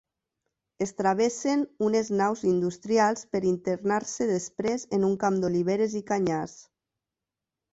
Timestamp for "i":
6.01-6.03